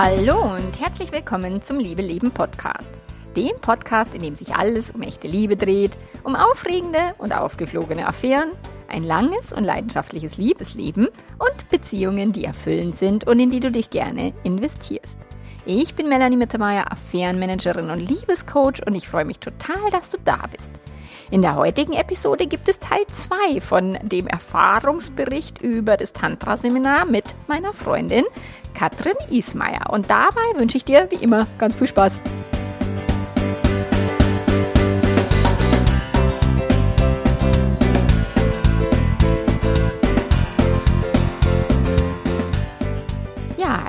[0.00, 2.92] Hallo und herzlich willkommen zum Liebe Leben Podcast.
[3.34, 8.52] Dem Podcast, in dem sich alles um echte Liebe dreht, um aufregende und aufgeflogene Affären,
[8.86, 13.90] ein langes und leidenschaftliches Liebesleben und Beziehungen, die erfüllend sind und in die du dich
[13.90, 15.18] gerne investierst.
[15.66, 20.44] Ich bin Melanie Mittermeier, Affärenmanagerin und Liebescoach und ich freue mich total, dass du da
[20.56, 20.70] bist.
[21.30, 27.24] In der heutigen Episode gibt es Teil 2 von dem Erfahrungsbericht über das Tantra-Seminar mit
[27.48, 28.24] meiner Freundin
[28.78, 29.90] Katrin Ismaier.
[29.90, 32.20] Und dabei wünsche ich dir wie immer ganz viel Spaß.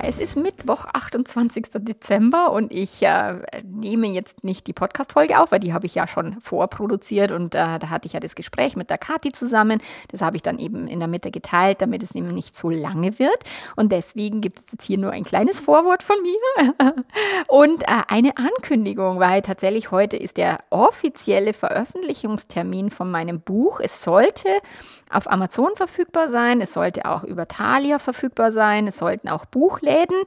[0.04, 1.68] Es ist Mittwoch, 28.
[1.76, 6.08] Dezember und ich äh, nehme jetzt nicht die Podcast-Folge auf, weil die habe ich ja
[6.08, 9.82] schon vorproduziert und äh, da hatte ich ja das Gespräch mit der Kathi zusammen.
[10.10, 13.20] Das habe ich dann eben in der Mitte geteilt, damit es eben nicht so lange
[13.20, 13.44] wird.
[13.76, 16.74] Und deswegen gibt es jetzt hier nur ein kleines Vorwort von mir
[17.48, 23.80] und äh, eine Ankündigung, weil tatsächlich heute ist der offizielle Veröffentlichungstermin von meinem Buch.
[23.80, 24.50] Es sollte
[25.10, 30.18] auf Amazon verfügbar sein, es sollte auch über Thalia verfügbar sein, es sollten auch Buchläden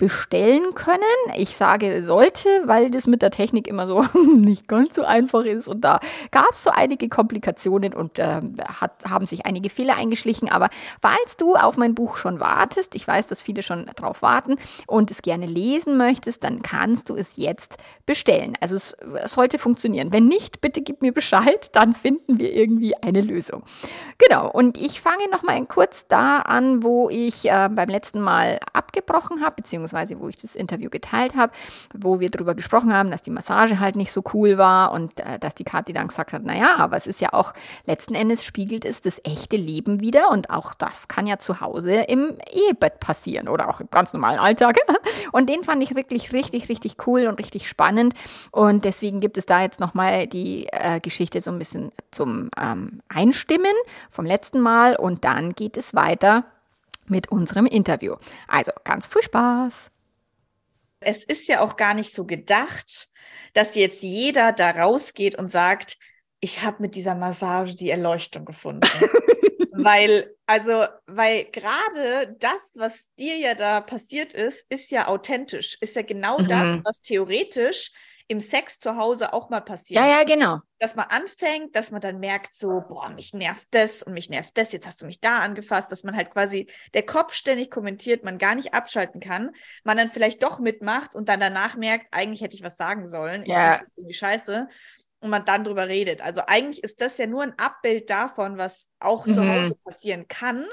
[0.00, 1.02] bestellen können.
[1.36, 4.02] Ich sage sollte, weil das mit der Technik immer so
[4.34, 5.68] nicht ganz so einfach ist.
[5.68, 8.40] Und da gab es so einige Komplikationen und äh,
[8.80, 10.48] hat, haben sich einige Fehler eingeschlichen.
[10.48, 10.70] Aber
[11.02, 14.56] falls du auf mein Buch schon wartest, ich weiß, dass viele schon drauf warten
[14.86, 18.54] und es gerne lesen möchtest, dann kannst du es jetzt bestellen.
[18.58, 20.14] Also es, sollte funktionieren.
[20.14, 23.64] Wenn nicht, bitte gib mir Bescheid, dann finden wir irgendwie eine Lösung.
[24.16, 29.44] Genau, und ich fange nochmal kurz da an, wo ich äh, beim letzten Mal abgebrochen
[29.44, 31.52] habe, beziehungsweise beziehungsweise wo ich das Interview geteilt habe,
[31.94, 35.38] wo wir darüber gesprochen haben, dass die Massage halt nicht so cool war und äh,
[35.38, 37.52] dass die Kathi dann gesagt hat, naja, aber es ist ja auch,
[37.86, 41.92] letzten Endes spiegelt es das echte Leben wieder und auch das kann ja zu Hause
[41.92, 44.76] im Ehebett passieren oder auch im ganz normalen Alltag.
[45.32, 48.14] Und den fand ich wirklich richtig, richtig cool und richtig spannend
[48.50, 53.00] und deswegen gibt es da jetzt nochmal die äh, Geschichte so ein bisschen zum ähm,
[53.08, 53.72] Einstimmen
[54.10, 56.44] vom letzten Mal und dann geht es weiter
[57.10, 58.16] mit unserem Interview.
[58.48, 59.90] Also ganz viel Spaß.
[61.00, 63.08] Es ist ja auch gar nicht so gedacht,
[63.54, 65.98] dass jetzt jeder da rausgeht und sagt,
[66.40, 68.88] ich habe mit dieser Massage die Erleuchtung gefunden.
[69.72, 75.96] weil, also, weil gerade das, was dir ja da passiert ist, ist ja authentisch, ist
[75.96, 76.48] ja genau mhm.
[76.48, 77.92] das, was theoretisch
[78.30, 80.00] im Sex zu Hause auch mal passiert.
[80.00, 80.60] Ja, ja, genau.
[80.78, 84.56] Dass man anfängt, dass man dann merkt, so, boah, mich nervt das und mich nervt
[84.56, 88.22] das, jetzt hast du mich da angefasst, dass man halt quasi der Kopf ständig kommentiert,
[88.22, 89.50] man gar nicht abschalten kann,
[89.82, 93.44] man dann vielleicht doch mitmacht und dann danach merkt, eigentlich hätte ich was sagen sollen.
[93.46, 93.82] Ja.
[93.96, 94.68] Irgendwie scheiße.
[95.18, 96.22] Und man dann drüber redet.
[96.22, 99.34] Also eigentlich ist das ja nur ein Abbild davon, was auch mhm.
[99.34, 100.64] zu Hause passieren kann.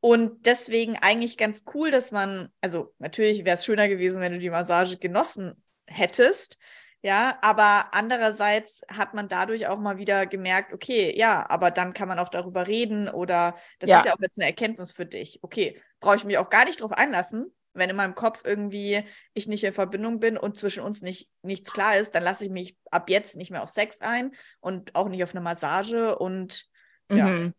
[0.00, 4.38] Und deswegen eigentlich ganz cool, dass man, also natürlich wäre es schöner gewesen, wenn du
[4.38, 6.58] die Massage genossen hättest.
[7.02, 12.08] Ja, aber andererseits hat man dadurch auch mal wieder gemerkt, okay, ja, aber dann kann
[12.08, 13.98] man auch darüber reden oder das ja.
[13.98, 15.38] ist ja auch jetzt eine Erkenntnis für dich.
[15.42, 19.48] Okay, brauche ich mich auch gar nicht drauf einlassen, wenn in meinem Kopf irgendwie ich
[19.48, 22.78] nicht in Verbindung bin und zwischen uns nicht nichts klar ist, dann lasse ich mich
[22.90, 26.66] ab jetzt nicht mehr auf Sex ein und auch nicht auf eine Massage und
[27.10, 27.26] ja.
[27.26, 27.54] Mhm.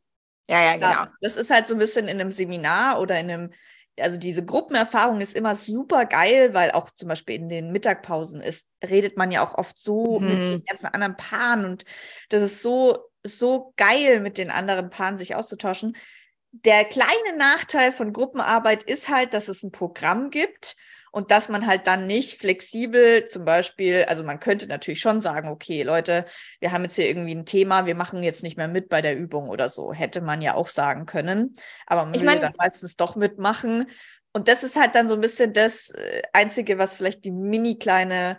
[0.48, 1.12] Ja, ja, genau.
[1.22, 3.54] Das ist halt so ein bisschen in einem Seminar oder in einem
[4.00, 8.68] also diese Gruppenerfahrung ist immer super geil, weil auch zum Beispiel in den Mittagpausen ist,
[8.84, 10.28] redet man ja auch oft so mhm.
[10.28, 11.86] mit den ganzen anderen Paaren und
[12.30, 15.96] das ist so, so geil, mit den anderen Paaren sich auszutauschen.
[16.52, 20.76] Der kleine Nachteil von Gruppenarbeit ist halt, dass es ein Programm gibt
[21.16, 25.48] und dass man halt dann nicht flexibel zum Beispiel, also man könnte natürlich schon sagen,
[25.48, 26.26] okay, Leute,
[26.60, 29.18] wir haben jetzt hier irgendwie ein Thema, wir machen jetzt nicht mehr mit bei der
[29.18, 29.94] Übung oder so.
[29.94, 31.56] Hätte man ja auch sagen können.
[31.88, 33.90] Aber man ich will mein, dann meistens doch mitmachen.
[34.34, 37.78] Und das ist halt dann so ein bisschen das äh, Einzige, was vielleicht die mini
[37.78, 38.38] kleine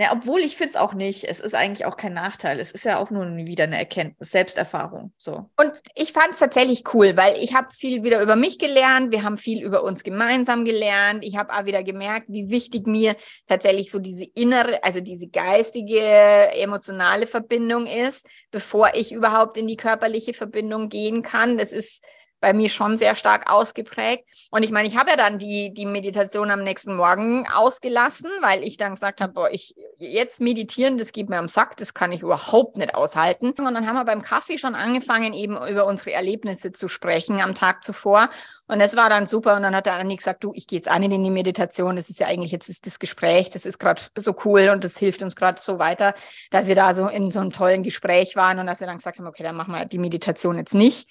[0.00, 1.24] na, obwohl ich finde es auch nicht.
[1.24, 2.58] Es ist eigentlich auch kein Nachteil.
[2.58, 5.12] Es ist ja auch nur wieder eine Erkenntnis, Selbsterfahrung.
[5.18, 5.50] So.
[5.58, 9.12] Und ich fand es tatsächlich cool, weil ich habe viel wieder über mich gelernt.
[9.12, 11.22] Wir haben viel über uns gemeinsam gelernt.
[11.22, 13.14] Ich habe auch wieder gemerkt, wie wichtig mir
[13.46, 19.76] tatsächlich so diese innere, also diese geistige, emotionale Verbindung ist, bevor ich überhaupt in die
[19.76, 21.58] körperliche Verbindung gehen kann.
[21.58, 22.02] Das ist
[22.40, 24.24] bei mir schon sehr stark ausgeprägt.
[24.50, 28.62] Und ich meine, ich habe ja dann die, die Meditation am nächsten Morgen ausgelassen, weil
[28.64, 32.12] ich dann gesagt habe, boah, ich jetzt meditieren, das geht mir am Sack, das kann
[32.12, 33.50] ich überhaupt nicht aushalten.
[33.50, 37.54] Und dann haben wir beim Kaffee schon angefangen, eben über unsere Erlebnisse zu sprechen am
[37.54, 38.30] Tag zuvor.
[38.66, 39.56] Und das war dann super.
[39.56, 41.96] Und dann hat der Anni gesagt, du, ich gehe jetzt auch nicht in die Meditation.
[41.96, 44.98] Das ist ja eigentlich jetzt ist das Gespräch, das ist gerade so cool und das
[44.98, 46.14] hilft uns gerade so weiter,
[46.50, 49.18] dass wir da so in so einem tollen Gespräch waren und dass wir dann gesagt
[49.18, 51.08] haben, okay, dann machen wir die Meditation jetzt nicht.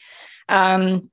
[0.48, 1.12] Ähm,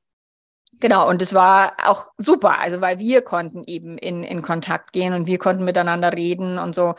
[0.80, 5.14] Genau, und es war auch super, also weil wir konnten eben in, in Kontakt gehen
[5.14, 6.94] und wir konnten miteinander reden und so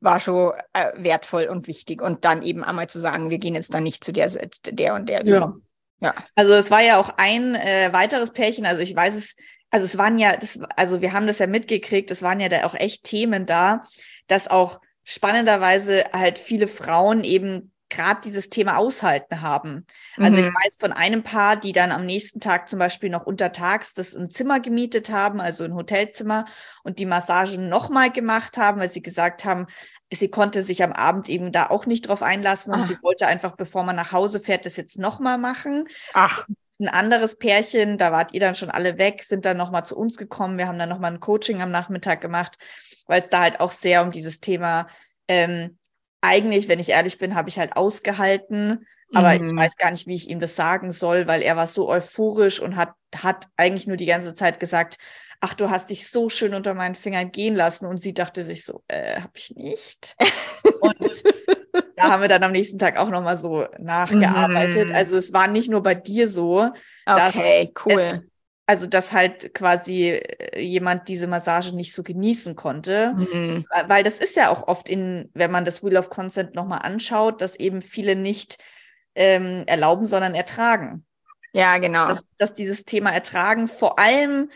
[0.00, 2.02] war schon äh, wertvoll und wichtig.
[2.02, 4.30] Und dann eben einmal zu sagen, wir gehen jetzt dann nicht zu der,
[4.66, 5.26] der und der.
[5.26, 5.54] Ja.
[6.00, 6.14] ja.
[6.34, 9.34] Also es war ja auch ein äh, weiteres Pärchen, also ich weiß es,
[9.70, 12.64] also es waren ja, das, also wir haben das ja mitgekriegt, es waren ja da
[12.64, 13.84] auch echt Themen da,
[14.28, 19.86] dass auch spannenderweise halt viele Frauen eben gerade dieses Thema Aushalten haben.
[20.16, 20.44] Also mhm.
[20.44, 24.14] ich weiß von einem Paar, die dann am nächsten Tag zum Beispiel noch untertags das
[24.14, 26.46] ein Zimmer gemietet haben, also ein Hotelzimmer
[26.82, 29.66] und die Massagen nochmal gemacht haben, weil sie gesagt haben,
[30.12, 32.86] sie konnte sich am Abend eben da auch nicht drauf einlassen und Ach.
[32.86, 35.88] sie wollte einfach, bevor man nach Hause fährt, das jetzt nochmal machen.
[36.14, 36.46] Ach.
[36.80, 40.16] Ein anderes Pärchen, da wart ihr dann schon alle weg, sind dann nochmal zu uns
[40.16, 40.58] gekommen.
[40.58, 42.58] Wir haben dann nochmal ein Coaching am Nachmittag gemacht,
[43.06, 44.88] weil es da halt auch sehr um dieses Thema
[45.28, 45.78] ähm,
[46.24, 48.86] eigentlich, wenn ich ehrlich bin, habe ich halt ausgehalten.
[49.12, 49.46] Aber mhm.
[49.46, 52.58] ich weiß gar nicht, wie ich ihm das sagen soll, weil er war so euphorisch
[52.60, 54.98] und hat, hat eigentlich nur die ganze Zeit gesagt,
[55.40, 57.86] ach, du hast dich so schön unter meinen Fingern gehen lassen.
[57.86, 60.16] Und sie dachte sich so, äh, habe ich nicht.
[60.80, 60.96] und
[61.96, 64.88] da haben wir dann am nächsten Tag auch nochmal so nachgearbeitet.
[64.88, 64.94] Mhm.
[64.94, 66.70] Also es war nicht nur bei dir so.
[67.06, 68.00] Okay, cool.
[68.00, 68.20] Es,
[68.66, 73.66] also dass halt quasi äh, jemand diese Massage nicht so genießen konnte, mhm.
[73.86, 77.42] weil das ist ja auch oft in, wenn man das Wheel of Consent nochmal anschaut,
[77.42, 78.58] dass eben viele nicht
[79.14, 81.04] ähm, erlauben, sondern ertragen.
[81.52, 82.08] Ja, genau.
[82.08, 84.50] Dass, dass dieses Thema ertragen vor allem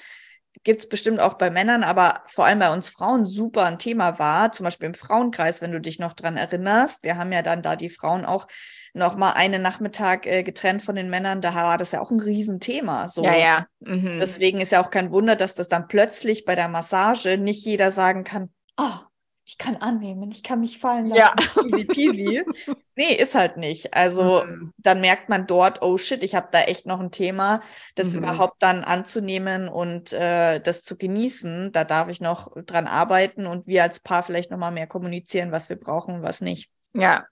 [0.65, 4.19] gibt es bestimmt auch bei Männern, aber vor allem bei uns Frauen super ein Thema
[4.19, 4.51] war.
[4.53, 7.03] Zum Beispiel im Frauenkreis, wenn du dich noch dran erinnerst.
[7.05, 8.49] Wir haben ja dann da die Frauen auch
[8.95, 11.41] noch mal einen Nachmittag äh, getrennt von den Männern.
[11.41, 13.09] Da war das ja auch ein Riesenthema.
[13.09, 13.25] So.
[13.25, 13.67] Ja, ja.
[13.81, 14.19] Mhm.
[14.21, 17.91] Deswegen ist ja auch kein Wunder, dass das dann plötzlich bei der Massage nicht jeder
[17.91, 19.09] sagen kann, oh,
[19.49, 21.39] ich kann annehmen, ich kann mich fallen lassen.
[21.57, 21.63] Ja.
[21.65, 22.45] Easy peasy.
[22.97, 23.95] nee, ist halt nicht.
[23.95, 24.75] Also mhm.
[24.77, 27.63] dann merkt man dort, oh shit, ich habe da echt noch ein Thema,
[27.95, 28.19] das mhm.
[28.19, 31.73] überhaupt dann anzunehmen und äh, das zu genießen.
[31.73, 35.51] Da darf ich noch dran arbeiten und wir als Paar vielleicht noch mal mehr kommunizieren,
[35.51, 36.71] was wir brauchen und was nicht.
[36.93, 37.25] Ja,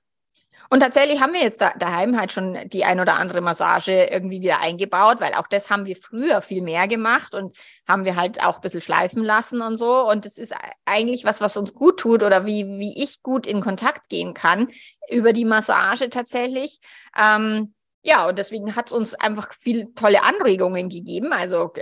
[0.68, 4.40] und tatsächlich haben wir jetzt da, daheim halt schon die ein oder andere Massage irgendwie
[4.40, 8.42] wieder eingebaut, weil auch das haben wir früher viel mehr gemacht und haben wir halt
[8.42, 10.08] auch ein bisschen schleifen lassen und so.
[10.08, 10.54] Und es ist
[10.84, 14.68] eigentlich was, was uns gut tut oder wie, wie ich gut in Kontakt gehen kann
[15.08, 16.80] über die Massage tatsächlich.
[17.16, 17.74] Ähm,
[18.06, 21.32] ja, und deswegen hat es uns einfach viele tolle Anregungen gegeben.
[21.32, 21.72] Also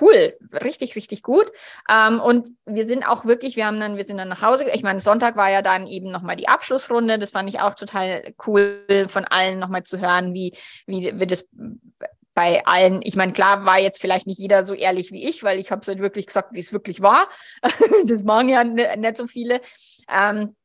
[0.00, 1.52] cool, richtig, richtig gut.
[1.88, 4.64] Ähm, und wir sind auch wirklich, wir haben dann, wir sind dann nach Hause.
[4.74, 7.20] Ich meine, Sonntag war ja dann eben nochmal die Abschlussrunde.
[7.20, 11.48] Das fand ich auch total cool, von allen nochmal zu hören, wie, wie, wie das
[12.34, 15.60] bei allen, ich meine, klar war jetzt vielleicht nicht jeder so ehrlich wie ich, weil
[15.60, 17.28] ich habe es halt wirklich gesagt, wie es wirklich war.
[18.06, 19.60] das machen ja nicht so viele.
[20.08, 20.56] Ähm,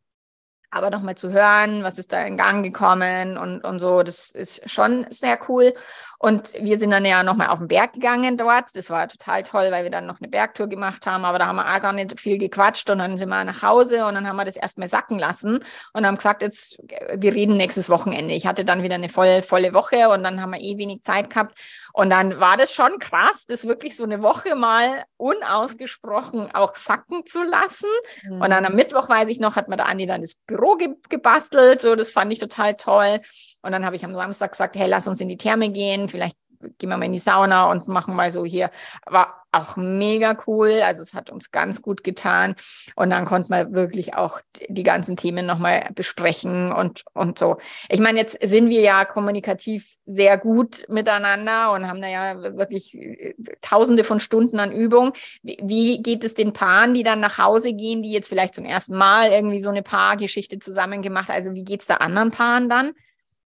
[0.70, 4.70] aber nochmal zu hören, was ist da in Gang gekommen und, und so, das ist
[4.70, 5.74] schon sehr cool.
[6.20, 8.76] Und wir sind dann ja nochmal auf den Berg gegangen dort.
[8.76, 11.58] Das war total toll, weil wir dann noch eine Bergtour gemacht haben, aber da haben
[11.58, 14.36] wir auch gar nicht viel gequatscht und dann sind wir nach Hause und dann haben
[14.36, 15.60] wir das erstmal sacken lassen
[15.94, 16.78] und haben gesagt, jetzt,
[17.16, 18.34] wir reden nächstes Wochenende.
[18.34, 21.30] Ich hatte dann wieder eine voll, volle Woche und dann haben wir eh wenig Zeit
[21.30, 21.58] gehabt.
[21.94, 27.26] Und dann war das schon krass, das wirklich so eine Woche mal unausgesprochen auch sacken
[27.26, 27.90] zu lassen.
[28.24, 28.42] Mhm.
[28.42, 30.96] Und dann am Mittwoch, weiß ich noch, hat mir der Andi dann das Büro ge
[31.10, 31.82] gebastelt.
[31.82, 33.22] So, das fand ich total toll.
[33.64, 36.38] Und dann habe ich am Samstag gesagt, hey, lass uns in die Therme gehen, vielleicht
[36.78, 38.72] gehen wir mal in die Sauna und machen mal so hier.
[39.06, 40.82] War auch mega cool.
[40.84, 42.56] Also es hat uns ganz gut getan.
[42.96, 47.58] Und dann konnte man wirklich auch die ganzen Themen nochmal besprechen und, und so.
[47.90, 52.96] Ich meine, jetzt sind wir ja kommunikativ sehr gut miteinander und haben da ja wirklich
[52.96, 55.14] äh, tausende von Stunden an Übung.
[55.44, 58.66] Wie, wie geht es den Paaren, die dann nach Hause gehen, die jetzt vielleicht zum
[58.66, 61.30] ersten Mal irgendwie so eine Paargeschichte zusammen gemacht?
[61.30, 62.92] Also wie geht es da anderen Paaren dann?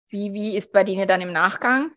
[0.09, 1.91] Wie, wie ist bei denen dann im Nachgang?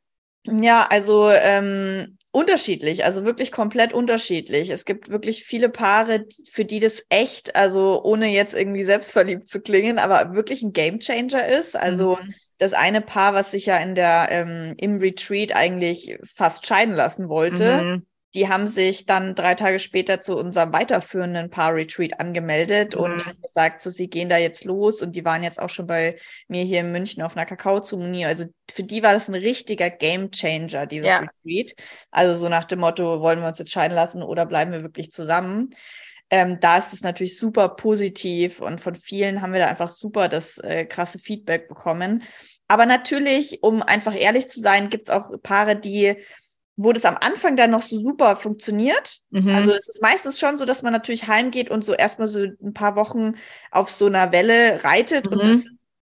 [0.47, 4.71] Ja, also ähm, unterschiedlich, also wirklich komplett unterschiedlich.
[4.71, 9.61] Es gibt wirklich viele Paare, für die das echt, also ohne jetzt irgendwie selbstverliebt zu
[9.61, 11.77] klingen, aber wirklich ein Gamechanger ist.
[11.77, 12.35] Also mhm.
[12.59, 17.29] das eine Paar, was sich ja in der ähm, im Retreat eigentlich fast scheiden lassen
[17.29, 17.83] wollte.
[17.83, 23.00] Mhm die haben sich dann drei Tage später zu unserem weiterführenden Paar-Retreat angemeldet mhm.
[23.00, 25.87] und haben gesagt, so sie gehen da jetzt los und die waren jetzt auch schon
[25.87, 26.17] bei
[26.49, 28.26] mir hier in München auf einer Kakaozeremonie.
[28.26, 31.19] Also für die war das ein richtiger Game Changer, dieses ja.
[31.19, 31.75] Retreat.
[32.11, 35.12] Also so nach dem Motto, wollen wir uns jetzt scheiden lassen oder bleiben wir wirklich
[35.12, 35.71] zusammen?
[36.31, 40.29] Ähm, da ist es natürlich super positiv und von vielen haben wir da einfach super
[40.29, 42.25] das äh, krasse Feedback bekommen.
[42.67, 46.17] Aber natürlich, um einfach ehrlich zu sein, gibt es auch Paare, die
[46.76, 49.19] wo das am Anfang dann noch so super funktioniert.
[49.31, 49.54] Mhm.
[49.54, 52.75] Also es ist meistens schon so, dass man natürlich heimgeht und so erstmal so ein
[52.75, 53.35] paar Wochen
[53.71, 55.31] auf so einer Welle reitet.
[55.31, 55.33] Mhm.
[55.33, 55.47] Und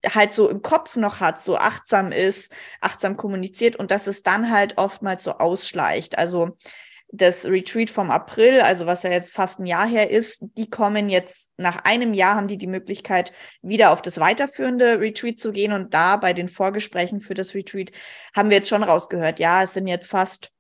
[0.02, 4.22] das halt so im Kopf noch hat, so achtsam ist, achtsam kommuniziert und dass es
[4.22, 6.18] dann halt oftmals so ausschleicht.
[6.18, 6.56] Also
[7.10, 11.08] das Retreat vom April, also was ja jetzt fast ein Jahr her ist, die kommen
[11.08, 15.72] jetzt nach einem Jahr, haben die die Möglichkeit, wieder auf das weiterführende Retreat zu gehen.
[15.72, 17.92] Und da bei den Vorgesprächen für das Retreat
[18.36, 20.52] haben wir jetzt schon rausgehört, ja, es sind jetzt fast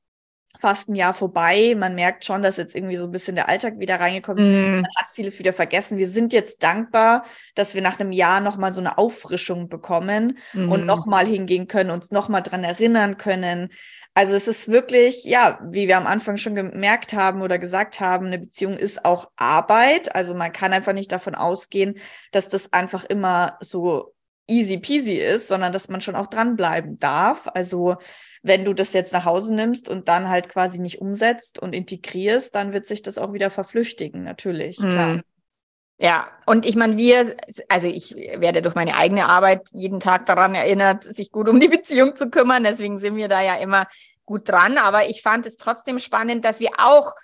[0.58, 1.74] fast ein Jahr vorbei.
[1.76, 4.48] Man merkt schon, dass jetzt irgendwie so ein bisschen der Alltag wieder reingekommen ist.
[4.48, 4.80] Mm.
[4.80, 5.98] Man hat vieles wieder vergessen.
[5.98, 7.24] Wir sind jetzt dankbar,
[7.54, 10.70] dass wir nach einem Jahr nochmal so eine Auffrischung bekommen mm.
[10.70, 13.70] und nochmal hingehen können, uns nochmal dran erinnern können.
[14.14, 18.26] Also es ist wirklich, ja, wie wir am Anfang schon gemerkt haben oder gesagt haben,
[18.26, 20.14] eine Beziehung ist auch Arbeit.
[20.14, 21.98] Also man kann einfach nicht davon ausgehen,
[22.32, 24.14] dass das einfach immer so
[24.48, 27.48] easy peasy ist, sondern dass man schon auch dranbleiben darf.
[27.54, 27.96] Also
[28.42, 32.54] wenn du das jetzt nach Hause nimmst und dann halt quasi nicht umsetzt und integrierst,
[32.54, 35.22] dann wird sich das auch wieder verflüchtigen, natürlich, mhm.
[36.00, 37.36] Ja, und ich meine, wir,
[37.68, 41.66] also ich werde durch meine eigene Arbeit jeden Tag daran erinnert, sich gut um die
[41.66, 42.62] Beziehung zu kümmern.
[42.62, 43.88] Deswegen sind wir da ja immer
[44.24, 44.78] gut dran.
[44.78, 47.14] Aber ich fand es trotzdem spannend, dass wir auch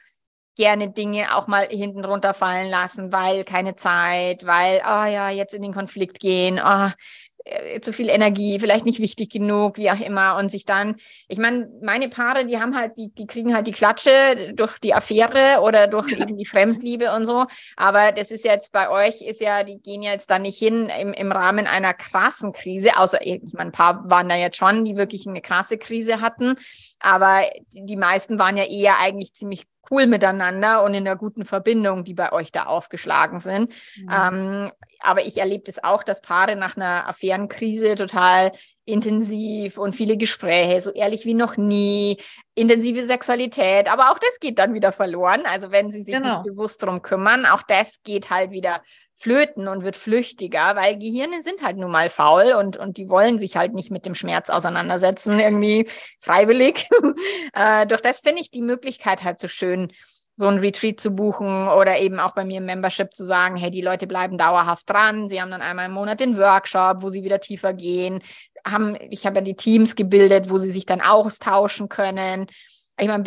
[0.56, 5.62] gerne Dinge auch mal hinten runterfallen lassen, weil keine Zeit, weil, oh ja, jetzt in
[5.62, 6.90] den Konflikt gehen, oh,
[7.82, 10.36] zu viel Energie, vielleicht nicht wichtig genug, wie auch immer.
[10.36, 10.96] Und sich dann,
[11.28, 14.94] ich meine, meine Paare, die haben halt, die, die kriegen halt die Klatsche durch die
[14.94, 16.20] Affäre oder durch ja.
[16.20, 17.44] eben die Fremdliebe und so.
[17.76, 21.12] Aber das ist jetzt bei euch, ist ja, die gehen jetzt da nicht hin im,
[21.12, 24.96] im Rahmen einer krassen Krise, außer, ich meine, ein paar waren da jetzt schon, die
[24.96, 26.54] wirklich eine krasse Krise hatten.
[26.98, 27.42] Aber
[27.72, 32.14] die meisten waren ja eher eigentlich ziemlich cool miteinander und in einer guten Verbindung, die
[32.14, 33.72] bei euch da aufgeschlagen sind.
[33.96, 34.08] Mhm.
[34.10, 38.52] Ähm, aber ich erlebe das auch, dass Paare nach einer Affärenkrise total
[38.86, 42.18] intensiv und viele Gespräche, so ehrlich wie noch nie,
[42.54, 45.42] intensive Sexualität, aber auch das geht dann wieder verloren.
[45.46, 46.42] Also wenn sie sich genau.
[46.42, 48.82] nicht bewusst drum kümmern, auch das geht halt wieder
[49.16, 53.38] flöten und wird flüchtiger, weil Gehirne sind halt nun mal faul und, und die wollen
[53.38, 55.88] sich halt nicht mit dem Schmerz auseinandersetzen, irgendwie
[56.20, 56.88] freiwillig.
[57.54, 59.92] äh, doch das finde ich die Möglichkeit halt so schön,
[60.36, 63.70] so ein Retreat zu buchen oder eben auch bei mir im Membership zu sagen, hey,
[63.70, 65.28] die Leute bleiben dauerhaft dran.
[65.28, 68.20] Sie haben dann einmal im Monat den Workshop, wo sie wieder tiefer gehen.
[68.66, 72.46] Haben, ich habe ja die Teams gebildet, wo sie sich dann austauschen können.
[72.96, 73.24] Ich meine,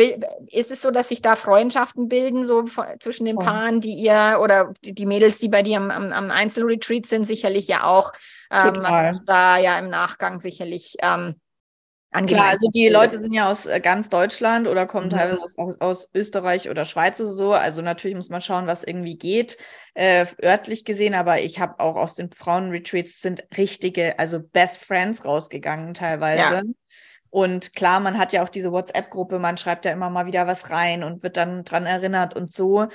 [0.49, 2.63] ist es so, dass sich da Freundschaften bilden, so
[2.99, 7.25] zwischen den Paaren, die ihr oder die, Mädels, die bei dir am, am Einzelretreat sind,
[7.25, 8.13] sicherlich ja auch,
[8.49, 11.35] ähm, was da ja im Nachgang sicherlich ähm,
[12.25, 15.11] Klar, also die Leute sind ja aus äh, ganz Deutschland oder kommen mhm.
[15.11, 17.53] teilweise aus, aus, Österreich oder Schweiz oder so.
[17.53, 19.57] Also natürlich muss man schauen, was irgendwie geht,
[19.93, 21.13] äh, örtlich gesehen.
[21.13, 26.55] Aber ich habe auch aus den Frauenretreats sind richtige, also Best Friends rausgegangen teilweise.
[26.55, 26.61] Ja.
[27.29, 30.69] Und klar, man hat ja auch diese WhatsApp-Gruppe, man schreibt ja immer mal wieder was
[30.69, 32.87] rein und wird dann dran erinnert und so.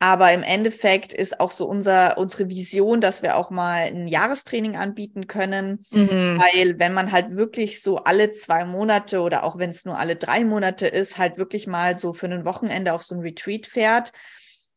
[0.00, 4.76] Aber im Endeffekt ist auch so unser, unsere Vision, dass wir auch mal ein Jahrestraining
[4.76, 5.86] anbieten können.
[5.90, 6.40] Mhm.
[6.40, 10.16] Weil wenn man halt wirklich so alle zwei Monate oder auch wenn es nur alle
[10.16, 14.12] drei Monate ist, halt wirklich mal so für ein Wochenende auf so ein Retreat fährt,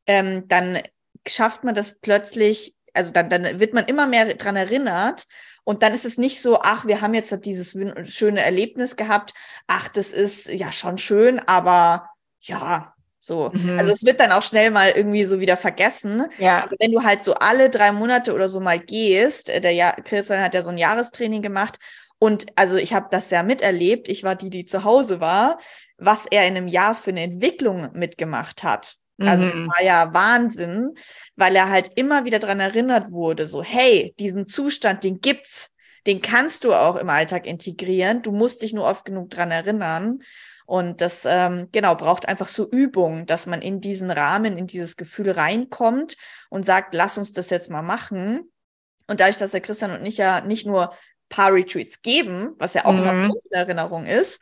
[0.06, 0.82] ähm, dann
[1.28, 5.26] schafft man das plötzlich, also dann, dann wird man immer mehr dran erinnert.
[5.64, 9.34] Und dann ist es nicht so, ach, wir haben jetzt dieses schöne Erlebnis gehabt.
[9.68, 12.10] Ach, das ist ja schon schön, aber
[12.40, 12.94] ja,
[13.28, 13.52] so.
[13.54, 13.78] Mhm.
[13.78, 16.26] Also es wird dann auch schnell mal irgendwie so wieder vergessen.
[16.40, 16.64] Ja.
[16.64, 19.92] Aber wenn du halt so alle drei Monate oder so mal gehst, äh, der ja
[19.92, 21.78] Christian hat ja so ein Jahrestraining gemacht
[22.20, 25.60] und also ich habe das ja miterlebt, ich war die, die zu Hause war,
[25.98, 28.96] was er in einem Jahr für eine Entwicklung mitgemacht hat.
[29.20, 29.68] Also es mhm.
[29.68, 30.94] war ja Wahnsinn,
[31.36, 35.72] weil er halt immer wieder dran erinnert wurde, so hey, diesen Zustand, den gibt's,
[36.06, 38.22] den kannst du auch im Alltag integrieren.
[38.22, 40.20] Du musst dich nur oft genug dran erinnern.
[40.68, 44.98] Und das, ähm, genau, braucht einfach so Übung, dass man in diesen Rahmen, in dieses
[44.98, 46.18] Gefühl reinkommt
[46.50, 48.52] und sagt, lass uns das jetzt mal machen.
[49.08, 50.94] Und dadurch, dass der Christian und ich ja nicht nur
[51.30, 53.08] Paar-Retreats geben, was ja auch mhm.
[53.08, 54.42] eine Erinnerung ist,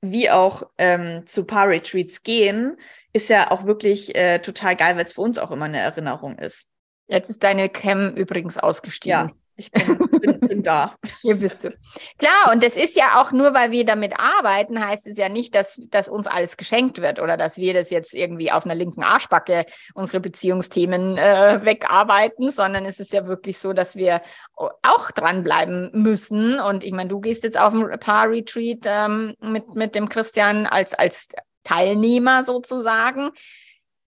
[0.00, 2.76] wie auch ähm, zu Paar-Retreats gehen,
[3.12, 6.38] ist ja auch wirklich äh, total geil, weil es für uns auch immer eine Erinnerung
[6.38, 6.68] ist.
[7.08, 9.10] Jetzt ist deine Cam übrigens ausgestiegen.
[9.10, 10.94] Ja, ich bin, bin, bin, da.
[11.22, 11.70] Hier bist du.
[12.18, 15.54] Klar, und das ist ja auch nur, weil wir damit arbeiten, heißt es ja nicht,
[15.54, 19.02] dass, dass uns alles geschenkt wird oder dass wir das jetzt irgendwie auf einer linken
[19.02, 24.22] Arschbacke unsere Beziehungsthemen äh, wegarbeiten, sondern es ist ja wirklich so, dass wir
[24.56, 26.58] auch dranbleiben müssen.
[26.60, 30.94] Und ich meine, du gehst jetzt auf ein Paar-Retreat ähm, mit, mit dem Christian als,
[30.94, 31.28] als
[31.64, 33.30] Teilnehmer sozusagen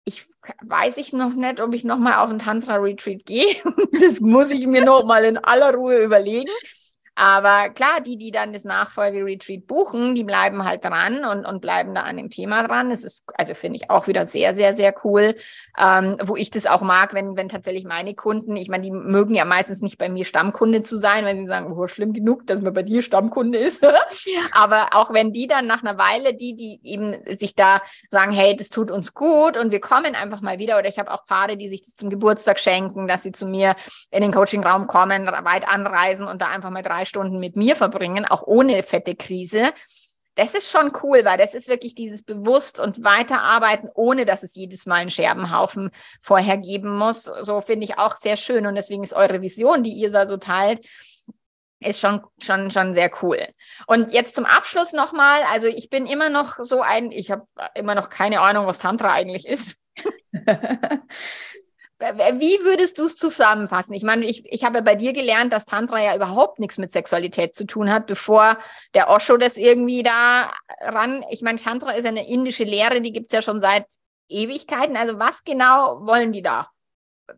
[0.05, 0.27] ich
[0.61, 3.55] weiß ich noch nicht, ob ich nochmal auf ein Tantra-Retreat gehe.
[4.01, 6.51] das muss ich mir nochmal in aller Ruhe überlegen.
[7.15, 11.95] Aber klar, die, die dann das Nachfolgeretreat buchen, die bleiben halt dran und, und bleiben
[11.95, 12.89] da an dem Thema dran.
[12.89, 15.35] Das ist, also finde ich auch wieder sehr, sehr, sehr cool,
[15.79, 19.33] ähm, wo ich das auch mag, wenn, wenn tatsächlich meine Kunden, ich meine, die mögen
[19.33, 22.61] ja meistens nicht bei mir Stammkunde zu sein, wenn sie sagen, oh, schlimm genug, dass
[22.61, 23.81] man bei dir Stammkunde ist.
[24.51, 27.81] Aber auch wenn die dann nach einer Weile, die, die eben sich da
[28.11, 30.77] sagen, hey, das tut uns gut und wir kommen einfach mal wieder.
[30.77, 33.77] Oder ich habe auch Paare, die sich das zum Geburtstag schenken, dass sie zu mir
[34.11, 38.25] in den Coachingraum kommen, weit anreisen und da einfach mal drei Stunden mit mir verbringen,
[38.25, 39.73] auch ohne fette Krise.
[40.35, 44.53] Das ist schon cool, weil das ist wirklich dieses bewusst und weiterarbeiten, ohne dass es
[44.55, 47.23] jedes Mal einen Scherbenhaufen vorher geben muss.
[47.23, 50.35] So finde ich auch sehr schön und deswegen ist eure Vision, die ihr da so
[50.35, 50.85] teilt,
[51.79, 53.47] ist schon, schon, schon sehr cool.
[53.87, 57.95] Und jetzt zum Abschluss nochmal, also ich bin immer noch so ein, ich habe immer
[57.95, 59.77] noch keine Ahnung, was Tantra eigentlich ist.
[62.39, 63.93] Wie würdest du es zusammenfassen?
[63.93, 67.55] Ich meine, ich, ich habe bei dir gelernt, dass Tantra ja überhaupt nichts mit Sexualität
[67.55, 68.57] zu tun hat, bevor
[68.93, 71.23] der Osho das irgendwie da ran.
[71.31, 73.85] Ich meine, Tantra ist eine indische Lehre, die gibt es ja schon seit
[74.27, 74.97] Ewigkeiten.
[74.97, 76.69] Also was genau wollen die da?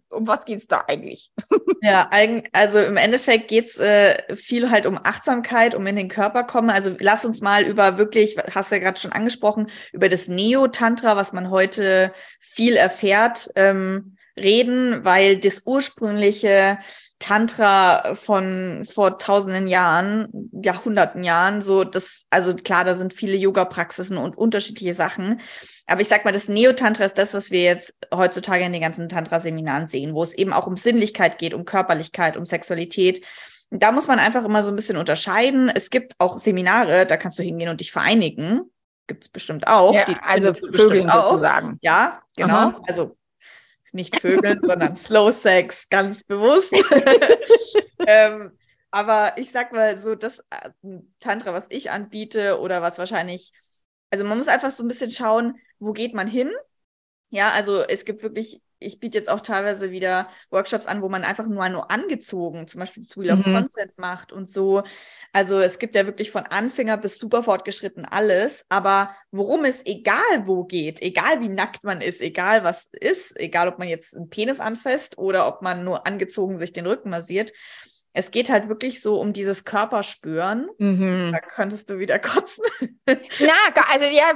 [0.10, 1.32] um was geht es da eigentlich?
[1.84, 2.10] Ja,
[2.54, 6.72] also im Endeffekt geht es äh, viel halt um Achtsamkeit, um in den Körper kommen.
[6.72, 11.16] Also lass uns mal über wirklich, hast du ja gerade schon angesprochen, über das Neo-Tantra,
[11.16, 16.80] was man heute viel erfährt, ähm, reden, weil das ursprüngliche
[17.20, 24.18] Tantra von vor tausenden Jahren, Jahrhunderten Jahren, so das, also klar, da sind viele Yoga-Praxisen
[24.18, 25.42] und unterschiedliche Sachen.
[25.88, 29.10] Aber ich sag mal, das Neo-Tantra ist das, was wir jetzt heutzutage in den ganzen
[29.10, 33.24] Tantra-Seminaren sehen, wo es eben auch um Sinnlichkeit geht, um Körperlichkeit, um Sexualität.
[33.70, 35.70] Und da muss man einfach immer so ein bisschen unterscheiden.
[35.74, 38.62] Es gibt auch Seminare, da kannst du hingehen und dich vereinigen.
[39.08, 39.94] Gibt es bestimmt auch.
[39.94, 41.80] Ja, also Vögeln sozusagen.
[41.82, 42.54] Ja, genau.
[42.54, 42.82] Aha.
[42.88, 43.17] Also
[43.92, 46.74] nicht Vögeln, sondern Slow Sex, ganz bewusst.
[48.08, 48.52] ähm,
[48.92, 50.70] aber ich sag mal so, das äh,
[51.20, 53.52] Tantra, was ich anbiete oder was wahrscheinlich,
[54.12, 56.52] also man muss einfach so ein bisschen schauen, wo geht man hin?
[57.30, 61.24] Ja, also es gibt wirklich ich biete jetzt auch teilweise wieder Workshops an, wo man
[61.24, 63.54] einfach nur, nur angezogen, zum Beispiel zu Wheel of mhm.
[63.56, 64.84] Consent macht und so.
[65.34, 68.66] Also es gibt ja wirklich von Anfänger bis super fortgeschritten alles.
[68.70, 73.68] Aber worum es egal wo geht, egal wie nackt man ist, egal was ist, egal
[73.68, 77.52] ob man jetzt einen Penis anfasst oder ob man nur angezogen sich den Rücken massiert,
[78.18, 80.70] es geht halt wirklich so um dieses Körperspüren.
[80.80, 81.30] Mhm.
[81.32, 82.64] Da könntest du wieder kotzen.
[83.06, 84.34] Na, also ja,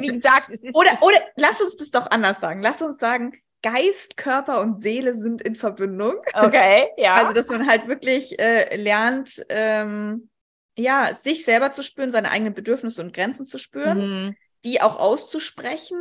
[0.00, 0.50] wie gesagt.
[0.72, 2.62] oder, oder lass uns das doch anders sagen.
[2.62, 3.32] Lass uns sagen,
[3.64, 6.16] Geist, Körper und Seele sind in Verbindung.
[6.34, 7.14] Okay, ja.
[7.14, 10.28] Also, dass man halt wirklich äh, lernt, ähm,
[10.76, 14.36] ja, sich selber zu spüren, seine eigenen Bedürfnisse und Grenzen zu spüren, mhm.
[14.64, 15.98] die auch auszusprechen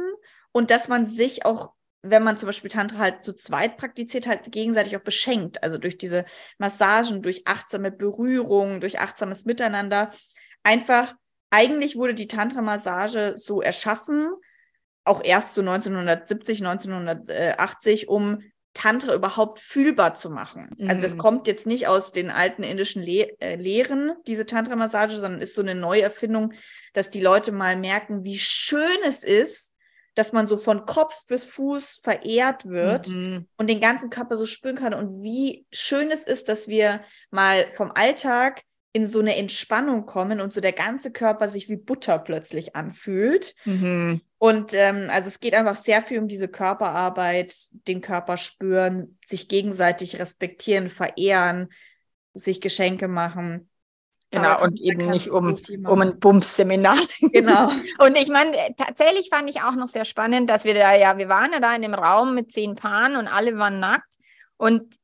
[0.52, 1.71] und dass man sich auch,
[2.02, 5.63] wenn man zum Beispiel Tantra halt zu zweit praktiziert, halt gegenseitig auch beschenkt.
[5.63, 6.26] Also durch diese
[6.58, 10.12] Massagen, durch achtsame Berührung, durch achtsames Miteinander.
[10.63, 11.15] Einfach,
[11.49, 14.34] eigentlich wurde die Tantra-Massage so erschaffen,
[15.06, 18.42] auch erst so 1970, 1980, um
[18.74, 20.72] Tantra überhaupt fühlbar zu machen.
[20.78, 20.89] Mhm.
[20.89, 21.20] Also das mhm.
[21.20, 25.62] kommt jetzt nicht aus den alten indischen Le äh, Lehren, diese Tantra-Massage, sondern ist so
[25.62, 26.54] eine Neuerfindung,
[26.94, 29.74] dass die Leute mal merken, wie schön es ist,
[30.16, 33.48] dass man so von Kopf bis Fuß verehrt wird mhm.
[33.58, 37.66] und den ganzen Körper so spüren kann und wie schön es ist, dass wir mal
[37.76, 38.62] vom Alltag
[38.96, 43.56] in so eine Entspannung kommen und so der ganze Körper sich wie Butter plötzlich anfühlt.
[43.66, 44.22] Mhm.
[44.38, 47.56] Und ähm, also es geht einfach sehr viel um diese Körperarbeit,
[47.88, 51.70] den Körper spüren, sich gegenseitig respektieren, verehren,
[52.36, 53.70] sich Geschenke machen.
[54.30, 56.98] Genau, und eben nicht um, so um ein Bums-Seminar.
[57.34, 57.72] Genau.
[58.00, 61.30] und ich meine, tatsächlich fand ich auch noch sehr spannend, dass wir da ja, wir
[61.30, 64.16] waren ja da in dem Raum mit zehn Paaren und alle waren nackt.
[64.58, 64.96] Und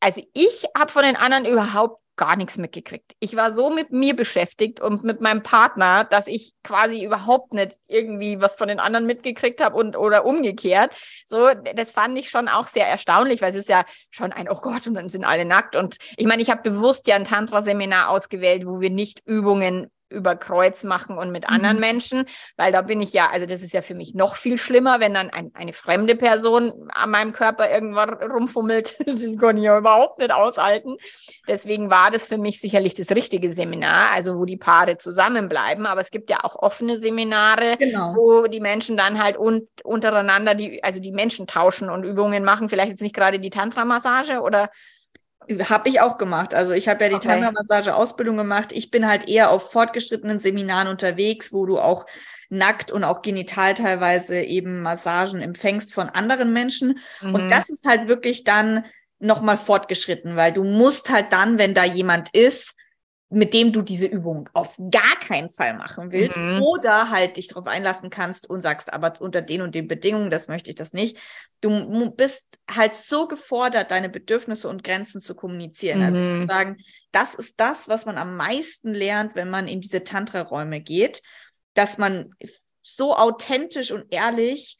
[0.00, 3.14] also ich habe von den anderen überhaupt gar nichts mitgekriegt.
[3.20, 7.78] Ich war so mit mir beschäftigt und mit meinem Partner, dass ich quasi überhaupt nicht
[7.86, 10.92] irgendwie was von den anderen mitgekriegt habe und oder umgekehrt.
[11.24, 14.60] So, das fand ich schon auch sehr erstaunlich, weil es ist ja schon ein, oh
[14.60, 15.76] Gott, und dann sind alle nackt.
[15.76, 20.36] Und ich meine, ich habe bewusst ja ein Tantra-Seminar ausgewählt, wo wir nicht Übungen über
[20.36, 21.80] Kreuz machen und mit anderen mhm.
[21.80, 22.24] Menschen,
[22.56, 25.14] weil da bin ich ja, also das ist ja für mich noch viel schlimmer, wenn
[25.14, 28.96] dann ein, eine fremde Person an meinem Körper irgendwann rumfummelt.
[29.18, 30.96] Das kann ich ja überhaupt nicht aushalten.
[31.48, 35.86] Deswegen war das für mich sicherlich das richtige Seminar, also wo die Paare zusammenbleiben.
[35.86, 38.14] Aber es gibt ja auch offene Seminare, genau.
[38.14, 42.68] wo die Menschen dann halt un untereinander, die, also die Menschen tauschen und Übungen machen.
[42.68, 44.70] Vielleicht jetzt nicht gerade die Tantra-Massage oder
[45.68, 46.54] habe ich auch gemacht.
[46.54, 47.28] Also ich habe ja die okay.
[47.28, 48.72] Tantra-Massage-Ausbildung gemacht.
[48.72, 52.06] Ich bin halt eher auf fortgeschrittenen Seminaren unterwegs, wo du auch
[52.50, 56.98] nackt und auch genital teilweise eben Massagen empfängst von anderen Menschen.
[57.20, 57.34] Mhm.
[57.34, 58.84] Und das ist halt wirklich dann
[59.18, 62.74] nochmal fortgeschritten, weil du musst halt dann, wenn da jemand ist,
[63.30, 66.62] mit dem du diese Übung auf gar keinen Fall machen willst mhm.
[66.62, 70.48] oder halt dich darauf einlassen kannst und sagst, aber unter den und den Bedingungen, das
[70.48, 71.18] möchte ich das nicht.
[71.60, 76.02] Du bist halt so gefordert, deine Bedürfnisse und Grenzen zu kommunizieren.
[76.02, 76.26] Also mhm.
[76.26, 76.76] Also zu sagen,
[77.12, 81.22] das ist das, was man am meisten lernt, wenn man in diese Tantra-Räume geht,
[81.74, 82.34] dass man
[82.80, 84.78] so authentisch und ehrlich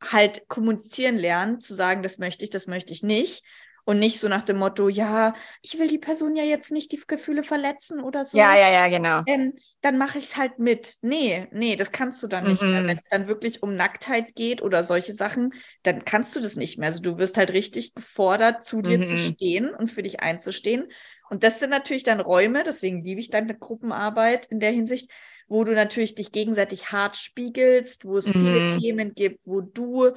[0.00, 3.44] halt kommunizieren lernt, zu sagen, das möchte ich, das möchte ich nicht
[3.84, 7.00] und nicht so nach dem Motto, ja, ich will die Person ja jetzt nicht die
[7.04, 8.38] Gefühle verletzen oder so.
[8.38, 9.22] Ja, ja, ja, genau.
[9.26, 10.96] Ähm, dann mache ich es halt mit.
[11.02, 12.70] Nee, nee, das kannst du dann nicht mhm.
[12.70, 12.86] mehr.
[12.86, 16.78] Wenn es dann wirklich um Nacktheit geht oder solche Sachen, dann kannst du das nicht
[16.78, 16.88] mehr.
[16.88, 19.06] Also du wirst halt richtig gefordert, zu dir mhm.
[19.06, 20.88] zu stehen und für dich einzustehen.
[21.28, 25.10] Und das sind natürlich dann Räume, deswegen liebe ich deine Gruppenarbeit in der Hinsicht,
[25.48, 28.32] wo du natürlich dich gegenseitig hart spiegelst, wo es mhm.
[28.32, 30.12] viele Themen gibt, wo du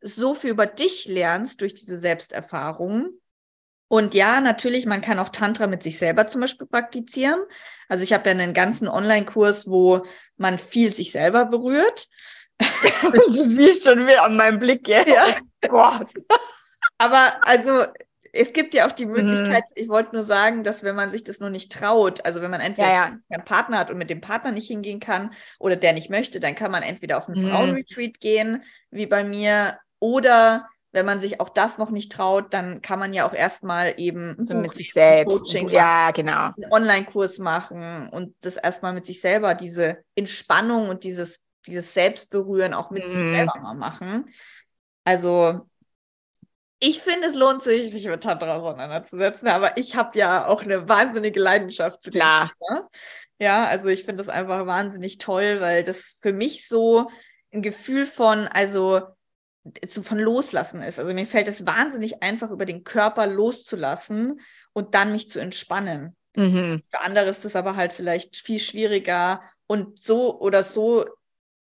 [0.00, 3.20] so viel über dich lernst durch diese Selbsterfahrungen.
[3.88, 7.40] Und ja, natürlich, man kann auch Tantra mit sich selber zum Beispiel praktizieren.
[7.88, 10.04] Also ich habe ja einen ganzen Online-Kurs, wo
[10.36, 12.08] man viel sich selber berührt.
[12.58, 15.06] du siehst schon wieder an meinem Blick, ja.
[15.06, 15.24] ja.
[15.64, 16.08] Oh Gott.
[16.98, 17.84] Aber also
[18.38, 19.82] es gibt ja auch die Möglichkeit, mhm.
[19.82, 22.60] ich wollte nur sagen, dass wenn man sich das nur nicht traut, also wenn man
[22.60, 23.16] entweder ja, ja.
[23.30, 26.54] einen Partner hat und mit dem Partner nicht hingehen kann oder der nicht möchte, dann
[26.54, 27.50] kann man entweder auf einen mhm.
[27.50, 32.80] Frauenretreat gehen, wie bei mir, oder wenn man sich auch das noch nicht traut, dann
[32.80, 36.52] kann man ja auch erstmal eben so mit sich selbst Coaching ja, genau.
[36.56, 42.72] einen Online-Kurs machen und das erstmal mit sich selber, diese Entspannung und dieses, dieses Selbstberühren
[42.72, 43.12] auch mit mhm.
[43.12, 44.32] sich selber mal machen.
[45.04, 45.68] Also
[46.78, 50.88] ich finde, es lohnt sich, sich mit Tantra auseinanderzusetzen, aber ich habe ja auch eine
[50.88, 52.52] wahnsinnige Leidenschaft zu dem Klar.
[52.68, 52.88] Thema.
[53.38, 57.10] Ja, also ich finde das einfach wahnsinnig toll, weil das für mich so
[57.52, 59.02] ein Gefühl von, also
[59.86, 60.98] so von Loslassen ist.
[60.98, 64.40] Also mir fällt es wahnsinnig einfach, über den Körper loszulassen
[64.72, 66.16] und dann mich zu entspannen.
[66.36, 66.82] Mhm.
[66.90, 71.06] Für andere ist das aber halt vielleicht viel schwieriger und so oder so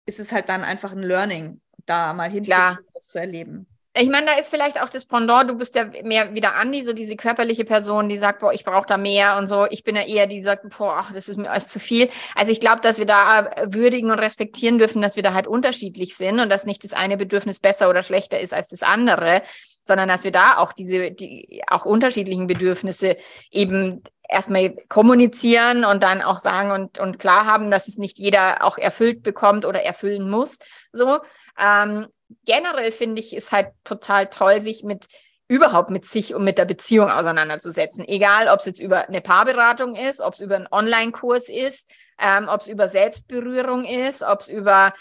[0.06, 3.66] ist es halt dann einfach ein Learning, da mal hinzugehen, das zu erleben.
[3.98, 6.92] Ich meine, da ist vielleicht auch das Pendant, du bist ja mehr wieder Andi, so
[6.92, 9.66] diese körperliche Person, die sagt, boah, ich brauche da mehr und so.
[9.70, 12.10] Ich bin ja eher die, die sagt, boah, ach, das ist mir alles zu viel.
[12.34, 15.46] Also ich glaube, dass wir da äh, würdigen und respektieren dürfen, dass wir da halt
[15.46, 19.42] unterschiedlich sind und dass nicht das eine Bedürfnis besser oder schlechter ist als das andere,
[19.82, 23.16] sondern dass wir da auch diese, die auch unterschiedlichen Bedürfnisse
[23.50, 28.62] eben erstmal kommunizieren und dann auch sagen und, und klar haben, dass es nicht jeder
[28.62, 30.58] auch erfüllt bekommt oder erfüllen muss.
[30.92, 31.20] So.
[31.58, 32.08] Ähm,
[32.44, 35.06] generell finde ich, ist halt total toll, sich mit
[35.48, 38.06] überhaupt mit sich und mit der Beziehung auseinanderzusetzen.
[38.06, 42.48] Egal, ob es jetzt über eine Paarberatung ist, ob es über einen Online-Kurs ist, ähm,
[42.48, 44.92] ob es über Selbstberührung ist, ob es über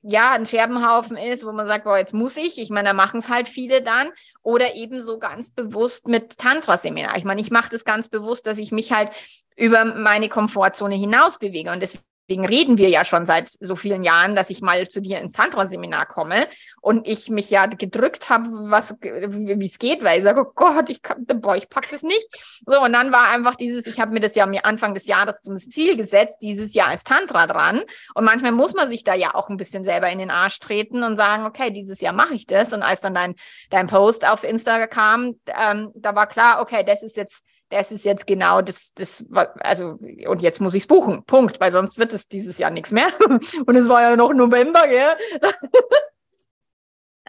[0.00, 2.58] ja, ein Scherbenhaufen ist, wo man sagt, boah, jetzt muss ich.
[2.58, 4.10] Ich meine, da machen es halt viele dann.
[4.42, 7.16] Oder eben so ganz bewusst mit Tantra-Seminar.
[7.18, 9.10] Ich meine, ich mache das ganz bewusst, dass ich mich halt
[9.54, 11.70] über meine Komfortzone hinaus bewege.
[11.70, 15.02] Und deswegen Deswegen reden wir ja schon seit so vielen Jahren, dass ich mal zu
[15.02, 16.48] dir ins Tantra-Seminar komme
[16.80, 20.88] und ich mich ja gedrückt habe, was, wie es geht, weil ich sage, oh Gott,
[20.88, 22.26] ich, kann, boah, ich pack das nicht.
[22.64, 25.42] So, und dann war einfach dieses, ich habe mir das ja mir Anfang des Jahres
[25.42, 27.82] zum Ziel gesetzt, dieses Jahr als Tantra dran.
[28.14, 31.02] Und manchmal muss man sich da ja auch ein bisschen selber in den Arsch treten
[31.02, 32.72] und sagen, okay, dieses Jahr mache ich das.
[32.72, 33.34] Und als dann dein,
[33.68, 38.04] dein Post auf Insta kam, ähm, da war klar, okay, das ist jetzt das ist
[38.04, 39.24] jetzt genau das, das,
[39.60, 41.24] also, und jetzt muss ich es buchen.
[41.24, 43.08] Punkt, weil sonst wird es dieses Jahr nichts mehr.
[43.66, 45.16] Und es war ja noch November, gell?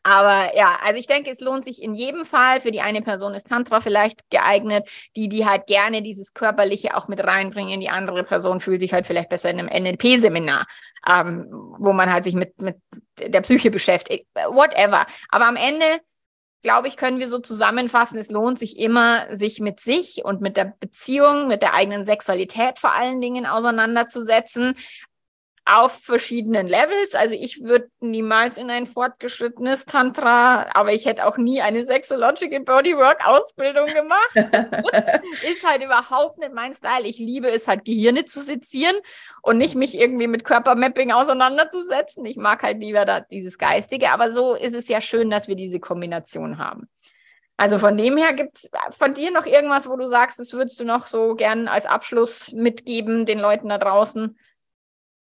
[0.05, 2.59] Aber ja, also ich denke, es lohnt sich in jedem Fall.
[2.59, 7.07] Für die eine Person ist Tantra vielleicht geeignet, die, die halt gerne dieses Körperliche auch
[7.07, 7.79] mit reinbringen.
[7.79, 10.65] Die andere Person fühlt sich halt vielleicht besser in einem NLP-Seminar,
[11.09, 11.47] ähm,
[11.79, 12.75] wo man halt sich mit, mit
[13.17, 14.27] der Psyche beschäftigt.
[14.49, 15.05] Whatever.
[15.29, 16.01] Aber am Ende
[16.63, 20.57] glaube ich, können wir so zusammenfassen, es lohnt sich immer, sich mit sich und mit
[20.57, 24.75] der Beziehung, mit der eigenen Sexualität vor allen Dingen auseinanderzusetzen
[25.65, 27.15] auf verschiedenen Levels.
[27.15, 32.59] Also ich würde niemals in ein fortgeschrittenes Tantra, aber ich hätte auch nie eine Sexological
[32.61, 34.35] Bodywork Ausbildung gemacht.
[35.33, 37.07] ist halt überhaupt nicht mein Style.
[37.07, 38.95] Ich liebe es halt Gehirne zu sezieren
[39.41, 42.25] und nicht mich irgendwie mit Körpermapping auseinanderzusetzen.
[42.25, 45.55] Ich mag halt lieber da dieses Geistige, aber so ist es ja schön, dass wir
[45.55, 46.89] diese Kombination haben.
[47.55, 50.79] Also von dem her gibt es von dir noch irgendwas, wo du sagst, das würdest
[50.79, 54.37] du noch so gern als Abschluss mitgeben den Leuten da draußen?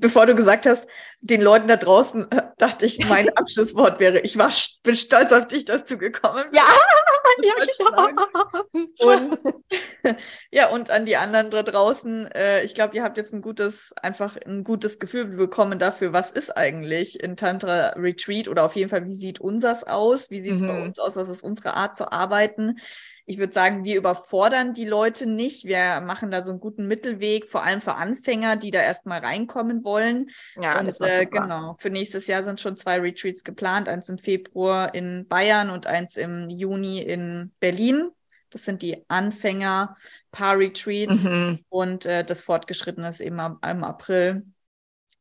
[0.00, 0.86] bevor du gesagt hast,
[1.22, 4.50] den Leuten da draußen äh, dachte ich, mein Abschlusswort wäre, ich war,
[4.82, 6.62] bin stolz auf dich, dass du gekommen bist.
[6.62, 6.68] Ja,
[7.42, 7.52] ja,
[9.06, 9.38] und,
[10.50, 13.92] ja, und an die anderen da draußen, äh, ich glaube, ihr habt jetzt ein gutes,
[14.00, 18.90] einfach ein gutes Gefühl bekommen dafür, was ist eigentlich in Tantra Retreat oder auf jeden
[18.90, 20.30] Fall, wie sieht unsers aus?
[20.30, 20.68] Wie sieht es mhm.
[20.68, 21.16] bei uns aus?
[21.16, 22.76] Was ist unsere Art zu arbeiten?
[23.30, 25.64] ich würde sagen, wir überfordern die Leute nicht.
[25.64, 29.84] Wir machen da so einen guten Mittelweg, vor allem für Anfänger, die da erstmal reinkommen
[29.84, 29.89] wollen.
[30.60, 31.76] Ja, und das äh, genau.
[31.78, 36.16] Für nächstes Jahr sind schon zwei Retreats geplant: eins im Februar in Bayern und eins
[36.16, 38.10] im Juni in Berlin.
[38.50, 41.60] Das sind die Anfänger-Paar-Retreats mhm.
[41.68, 44.42] und äh, das Fortgeschrittene ist eben im April.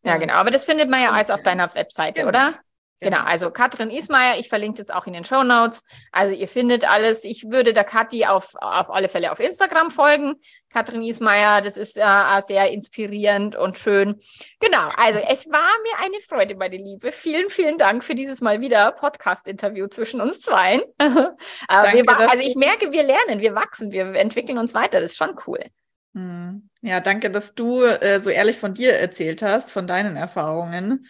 [0.03, 0.33] Ja, genau.
[0.33, 2.29] Aber das findet man ja alles auf deiner Webseite, genau.
[2.29, 2.55] oder?
[3.01, 5.85] Genau, also Katrin Ismaier, ich verlinke das auch in den Show Notes.
[6.11, 7.23] Also ihr findet alles.
[7.23, 10.35] Ich würde der Kathi auf, auf alle Fälle auf Instagram folgen.
[10.69, 14.19] Katrin Ismaier, das ist äh, sehr inspirierend und schön.
[14.59, 17.13] Genau, also es war mir eine Freude, meine Liebe.
[17.13, 20.85] Vielen, vielen Dank für dieses Mal wieder Podcast-Interview zwischen uns zwei.
[20.99, 21.37] Danke,
[21.69, 24.99] also ich merke, wir lernen, wir wachsen, wir entwickeln uns weiter.
[24.99, 25.59] Das ist schon cool.
[26.13, 26.69] Hm.
[26.81, 31.05] Ja, danke, dass du äh, so ehrlich von dir erzählt hast, von deinen Erfahrungen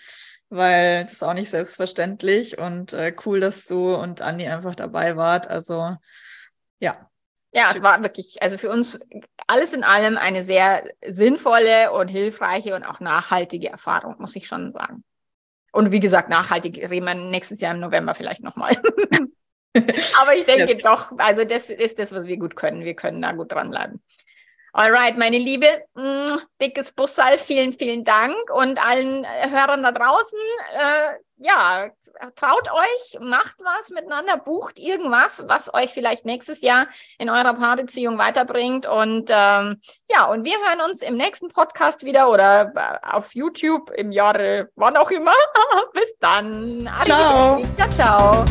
[0.49, 5.15] weil das ist auch nicht selbstverständlich und äh, cool, dass du und Andi einfach dabei
[5.15, 5.47] wart.
[5.47, 5.95] Also
[6.79, 7.09] ja.
[7.51, 8.99] Ja, es war wirklich, also für uns
[9.47, 14.71] alles in allem eine sehr sinnvolle und hilfreiche und auch nachhaltige Erfahrung, muss ich schon
[14.71, 15.03] sagen.
[15.71, 18.71] Und wie gesagt, nachhaltig reden wir nächstes Jahr im November vielleicht nochmal.
[20.19, 20.79] Aber ich denke ja.
[20.81, 22.83] doch, also das ist das, was wir gut können.
[22.83, 24.01] Wir können da gut dranbleiben.
[24.73, 30.39] Alright, meine Liebe, mm, dickes Bussal, vielen, vielen Dank und allen äh, Hörern da draußen,
[30.73, 31.89] äh, ja,
[32.35, 38.17] traut euch, macht was miteinander, bucht irgendwas, was euch vielleicht nächstes Jahr in eurer Paarbeziehung
[38.17, 43.33] weiterbringt und ähm, ja, und wir hören uns im nächsten Podcast wieder oder äh, auf
[43.33, 45.33] YouTube im Jahre, wann auch immer.
[45.93, 46.89] Bis dann.
[47.05, 47.63] Ciao.
[47.73, 48.45] Ciao, ciao.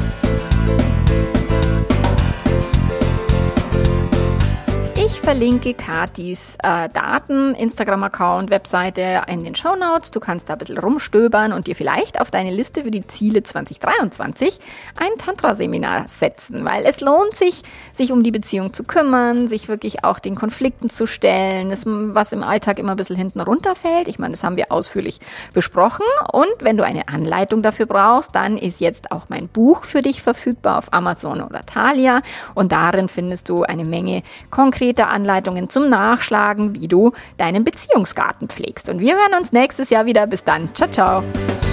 [5.28, 10.10] Verlinke Katis äh, Daten, Instagram-Account, Webseite in den Show Notes.
[10.10, 13.42] Du kannst da ein bisschen rumstöbern und dir vielleicht auf deine Liste für die Ziele
[13.42, 14.58] 2023
[14.96, 17.62] ein Tantra-Seminar setzen, weil es lohnt sich,
[17.92, 22.32] sich um die Beziehung zu kümmern, sich wirklich auch den Konflikten zu stellen, das, was
[22.32, 24.08] im Alltag immer ein bisschen hinten runterfällt.
[24.08, 25.20] Ich meine, das haben wir ausführlich
[25.52, 26.06] besprochen.
[26.32, 30.22] Und wenn du eine Anleitung dafür brauchst, dann ist jetzt auch mein Buch für dich
[30.22, 32.22] verfügbar auf Amazon oder Thalia.
[32.54, 38.48] Und darin findest du eine Menge konkrete konkrete Anleitungen zum Nachschlagen, wie du deinen Beziehungsgarten
[38.48, 38.88] pflegst.
[38.88, 40.26] Und wir hören uns nächstes Jahr wieder.
[40.26, 40.72] Bis dann.
[40.74, 41.67] Ciao, ciao.